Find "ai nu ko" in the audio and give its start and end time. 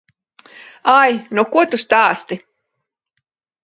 1.01-1.67